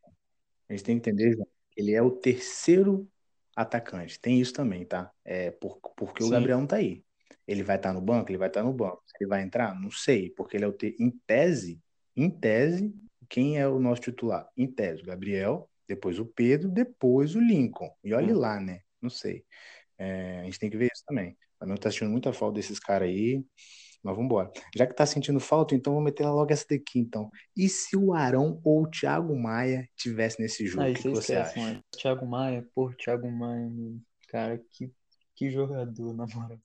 [0.69, 3.09] a gente tem que entender, João, ele é o terceiro
[3.55, 4.19] atacante.
[4.21, 5.11] Tem isso também, tá?
[5.25, 6.29] É por, porque Sim.
[6.29, 7.05] o Gabriel não tá aí.
[7.47, 9.03] Ele vai estar tá no banco, ele vai estar tá no banco.
[9.21, 9.79] Ele vai entrar?
[9.79, 11.81] Não sei, porque ele é o ter em tese,
[12.17, 12.95] em tese,
[13.29, 14.49] quem é o nosso titular?
[14.57, 17.93] Em tese, o Gabriel, depois o Pedro, depois o Lincoln.
[18.05, 18.39] E olhe hum.
[18.39, 18.81] lá, né?
[19.01, 19.45] Não sei.
[19.99, 21.33] É, a gente tem que ver isso também.
[21.33, 23.45] O Flamengo tá sentindo muita falta desses caras aí.
[24.03, 24.51] Mas vamos embora.
[24.75, 27.31] Já que tá sentindo falta, então vou meter logo essa daqui, então.
[27.57, 30.85] E se o Arão ou o Thiago Maia tivesse nesse jogo?
[30.85, 31.59] o que, que você acha?
[31.61, 31.85] Mano.
[31.91, 33.71] Thiago Maia, pô, Thiago Maia,
[34.29, 34.91] cara, que,
[35.35, 36.59] que jogador, na moral.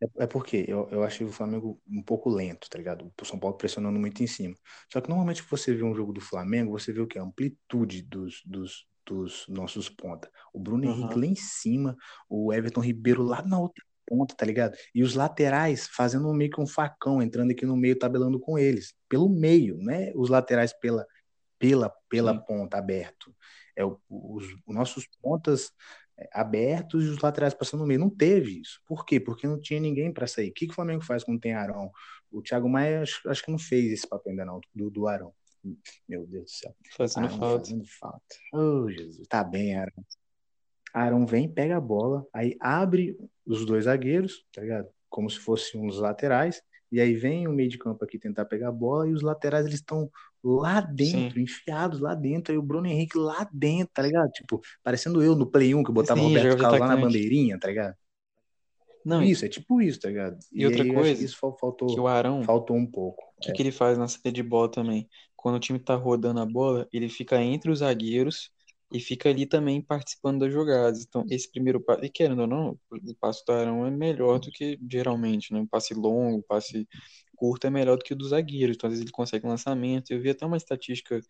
[0.00, 3.10] É, é porque eu, eu achei o Flamengo um pouco lento, tá ligado?
[3.20, 4.54] O São Paulo pressionando muito em cima.
[4.92, 7.18] Só que normalmente que você vê um jogo do Flamengo, você vê o que?
[7.18, 10.30] A amplitude dos, dos, dos nossos pontas.
[10.52, 10.92] O Bruno uhum.
[10.92, 11.96] Henrique lá em cima,
[12.28, 14.76] o Everton Ribeiro lá na outra ponta, tá ligado?
[14.94, 18.94] E os laterais fazendo meio que um facão, entrando aqui no meio, tabelando com eles.
[19.08, 20.12] Pelo meio, né?
[20.14, 21.06] Os laterais pela,
[21.58, 23.34] pela, pela ponta aberto.
[23.76, 25.70] É o, os, os nossos pontas
[26.18, 28.00] é, abertos e os laterais passando no meio.
[28.00, 28.80] Não teve isso.
[28.86, 29.20] Por quê?
[29.20, 30.50] Porque não tinha ninguém para sair.
[30.50, 31.92] O que, que o Flamengo faz quando tem Arão?
[32.30, 35.32] O Thiago Maia acho, acho que não fez esse papel ainda não, do, do Arão.
[36.08, 36.74] Meu Deus do céu.
[36.96, 37.64] Fazendo Arão falta.
[37.64, 38.36] Fazendo falta.
[38.52, 39.26] Oh, Jesus.
[39.28, 40.04] Tá bem, Arão.
[40.92, 44.88] Arão vem, pega a bola, aí abre os dois zagueiros, tá ligado?
[45.08, 48.68] Como se fossem uns laterais, e aí vem o meio de campo aqui tentar pegar
[48.68, 50.10] a bola e os laterais eles estão
[50.42, 51.42] lá dentro, Sim.
[51.42, 54.30] enfiados lá dentro, aí o Bruno Henrique lá dentro, tá ligado?
[54.30, 56.96] Tipo, parecendo eu no Play 1 que eu botava Sim, o Roberto Carlos lá na
[56.96, 57.94] bandeirinha, tá ligado?
[59.04, 60.38] Não, isso, é tipo isso, tá ligado?
[60.52, 63.22] E, e outra aí, coisa, isso faltou, que o Arão, faltou um pouco.
[63.36, 63.54] O que, é.
[63.54, 65.08] que ele faz na saída de bola também?
[65.34, 68.50] Quando o time tá rodando a bola, ele fica entre os zagueiros
[68.92, 71.04] e fica ali também participando das jogadas.
[71.06, 74.50] Então, esse primeiro passo, e querendo ou não, o passo do Arão é melhor do
[74.50, 75.60] que geralmente, né?
[75.60, 76.88] O passe longo, o passe
[77.36, 78.72] curto é melhor do que o do zagueiro.
[78.72, 80.10] Então, às vezes ele consegue um lançamento.
[80.10, 81.20] Eu vi até uma estatística,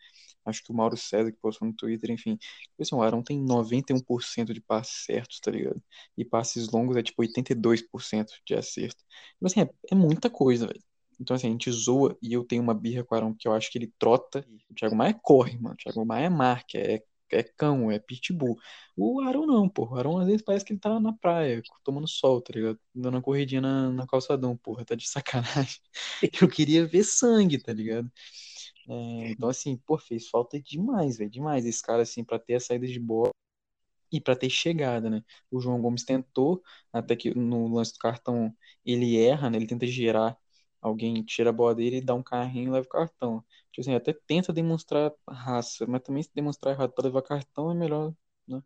[0.45, 2.37] acho que o Mauro César que postou no Twitter, enfim.
[2.37, 5.83] Tipo assim, o Arão tem 91% de passes certos, tá ligado?
[6.17, 9.03] E passes longos é tipo 82% de acerto.
[9.37, 10.83] Então, assim, é, é muita coisa, velho.
[11.21, 13.53] Então, assim, a gente zoa e eu tenho uma birra com o Arão, porque eu
[13.53, 14.47] acho que ele trota.
[14.71, 15.75] O Thiago Maia corre, mano.
[15.75, 17.03] O Thiago Maia marca, é
[17.37, 18.59] é cão, é pitbull.
[18.97, 19.87] O Arão não, pô.
[19.87, 22.79] O Arão às vezes parece que ele tá na praia, tomando sol, tá ligado?
[22.95, 24.85] Dando uma corridinha na, na calçadão, porra.
[24.85, 25.81] Tá de sacanagem.
[26.43, 28.11] Eu queria ver sangue, tá ligado?
[28.89, 31.31] É, então, assim, pô, fez falta demais, velho.
[31.31, 33.33] Demais esse cara, assim, pra ter a saída de bola
[34.13, 35.23] e para ter chegada, né?
[35.51, 36.63] O João Gomes tentou,
[36.93, 39.57] até que no lance do cartão ele erra, né?
[39.59, 40.37] Ele tenta girar,
[40.81, 43.45] alguém tira a bola dele, dá um carrinho e leva o cartão.
[43.79, 47.75] Tipo assim, até tenta demonstrar raça, mas também se demonstrar errado para levar cartão é
[47.75, 48.13] melhor,
[48.47, 48.61] né?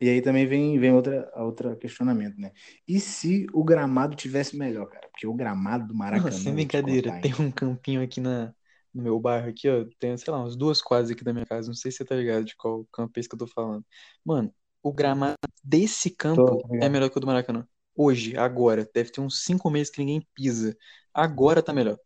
[0.00, 2.52] E aí também vem, vem outra, outra questionamento, né?
[2.86, 5.08] E se o gramado tivesse melhor, cara?
[5.08, 6.30] Porque o gramado do Maracanã.
[6.30, 8.54] sem brincadeira, contar, tem um campinho aqui na,
[8.94, 9.84] no meu bairro aqui, ó.
[9.98, 11.66] Tem, sei lá, umas duas quadras aqui da minha casa.
[11.66, 13.84] Não sei se você tá ligado de qual campo é esse que eu tô falando.
[14.24, 17.66] Mano, o gramado desse campo é melhor que o do Maracanã.
[17.96, 18.88] Hoje, agora.
[18.94, 20.76] Deve ter uns cinco meses que ninguém pisa.
[21.12, 21.98] Agora tá melhor.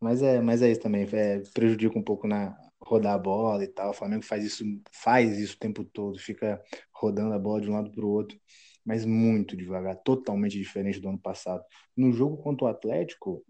[0.00, 3.68] Mas é, mas é isso também, é, prejudica um pouco na rodar a bola e
[3.68, 3.90] tal.
[3.90, 6.60] O Flamengo faz isso, faz isso o tempo todo, fica
[6.92, 8.40] rodando a bola de um lado para o outro,
[8.84, 11.62] mas muito devagar, totalmente diferente do ano passado.
[11.96, 13.44] No jogo contra o Atlético,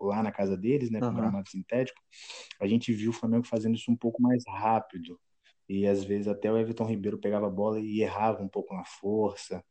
[0.00, 1.14] lá na casa deles, né, com uhum.
[1.14, 2.00] gramado sintético,
[2.60, 5.18] a gente viu o Flamengo fazendo isso um pouco mais rápido.
[5.68, 8.84] E às vezes até o Everton Ribeiro pegava a bola e errava um pouco na
[8.84, 9.62] força.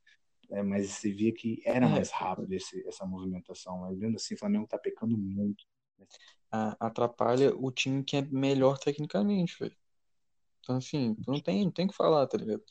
[0.52, 1.90] É, mas você via que era é.
[1.90, 3.80] mais rápido esse, essa movimentação.
[3.80, 5.66] Mas vendo assim, o Flamengo tá pecando muito
[6.80, 9.76] atrapalha o time que é melhor tecnicamente, velho.
[10.62, 12.64] Então, assim, não tem, não tem o que falar, tá ligado?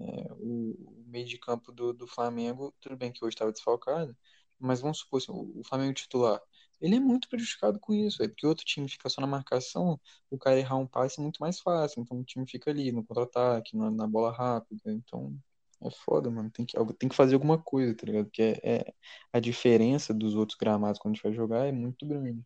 [0.00, 4.16] É, o, meio de campo do, do Flamengo, tudo bem que hoje estava desfalcado,
[4.58, 6.40] mas vamos supor assim, o, o Flamengo titular,
[6.80, 10.38] ele é muito prejudicado com isso, véio, porque outro time fica só na marcação, o
[10.38, 13.76] cara errar um passe é muito mais fácil, então o time fica ali no contra-ataque,
[13.76, 15.36] na, na, bola rápida, então
[15.82, 18.26] é foda, mano, tem que, tem que fazer alguma coisa, tá ligado?
[18.26, 18.94] Porque é, é,
[19.32, 22.44] a diferença dos outros gramados quando a gente vai jogar é muito grande.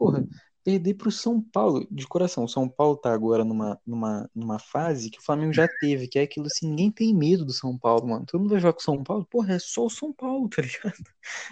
[0.00, 0.26] Porra,
[0.64, 2.44] perder pro São Paulo, de coração.
[2.44, 6.18] O São Paulo tá agora numa, numa, numa fase que o Flamengo já teve, que
[6.18, 8.24] é aquilo assim, ninguém tem medo do São Paulo, mano.
[8.24, 10.62] Todo mundo vai jogar com o São Paulo, porra, é só o São Paulo, tá
[10.62, 11.04] ligado?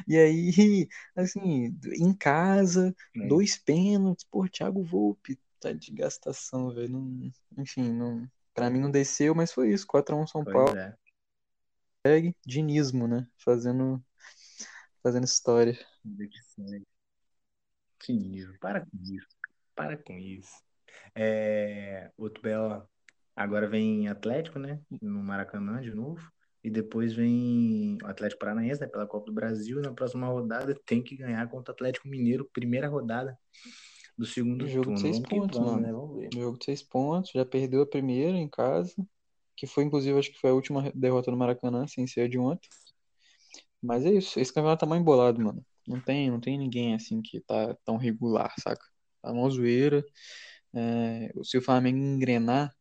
[0.08, 3.26] E aí, assim, em casa, é.
[3.28, 7.30] dois pênaltis, pô, Thiago Volpe, tá de gastação, velho.
[7.58, 10.78] Enfim, não, pra mim não desceu, mas foi isso, 4x1 São pois Paulo.
[10.78, 10.96] É.
[12.46, 13.26] Dinismo, né?
[13.36, 14.02] Fazendo,
[15.02, 15.78] fazendo história.
[16.02, 16.97] Que
[18.08, 18.54] nível.
[18.60, 19.26] Para com isso.
[19.74, 20.52] Para com isso.
[21.14, 22.88] É, outro belo.
[23.34, 24.80] Agora vem Atlético, né?
[25.00, 26.20] No Maracanã de novo.
[26.62, 28.88] E depois vem o Atlético Paranaense, né?
[28.88, 29.78] Pela Copa do Brasil.
[29.78, 32.48] E na próxima rodada tem que ganhar contra o Atlético Mineiro.
[32.52, 33.38] Primeira rodada
[34.16, 34.96] do segundo jogo turno.
[34.96, 35.86] de seis pontos, vamos, mano.
[35.86, 35.92] Né?
[35.92, 36.30] Vamos ver.
[36.34, 37.30] Jogo de seis pontos.
[37.32, 38.94] Já perdeu a primeira em casa.
[39.56, 42.68] Que foi, inclusive, acho que foi a última derrota no Maracanã, sem ser de ontem.
[43.82, 44.38] Mas é isso.
[44.38, 45.64] Esse campeonato tá mais embolado, mano.
[45.88, 48.84] Não tem, não tem ninguém assim que tá tão regular, saca?
[49.22, 50.04] Tá uma zoeira.
[50.74, 52.74] É, se o Flamengo engrenar,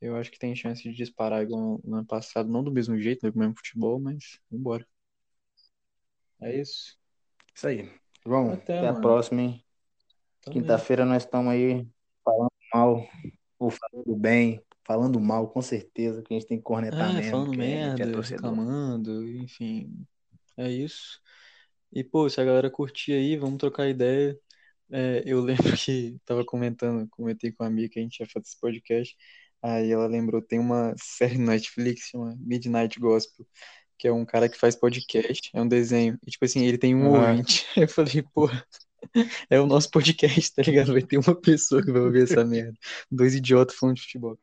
[0.00, 3.30] eu acho que tem chance de disparar igual no ano passado, não do mesmo jeito,
[3.30, 4.86] do mesmo futebol, mas vambora.
[6.40, 6.96] É isso.
[7.54, 7.90] Isso aí.
[8.24, 9.64] Vamos, até, até a próxima, hein?
[10.50, 11.86] Quinta-feira nós estamos aí
[12.24, 13.06] falando mal
[13.58, 17.30] ou falando bem, falando mal, com certeza, que a gente tem que cornetar é, mesmo.
[17.30, 20.06] Falando é merda, é reclamando, enfim.
[20.56, 21.20] É isso.
[21.92, 24.38] E, pô, se a galera curtir aí, vamos trocar ideia.
[24.90, 28.44] É, eu lembro que tava comentando, comentei com a amiga que a gente ia fazer
[28.46, 29.16] esse podcast.
[29.62, 33.46] Aí ela lembrou, tem uma série no Netflix chama Midnight Gospel,
[33.98, 36.18] que é um cara que faz podcast, é um desenho.
[36.26, 37.30] E, tipo assim, ele tem um ah.
[37.30, 37.66] ouvinte.
[37.76, 38.48] Eu falei, pô,
[39.50, 40.92] é o nosso podcast, tá ligado?
[40.92, 42.74] Vai ter uma pessoa que vai ouvir essa merda.
[43.10, 44.38] Dois idiotas falando de futebol.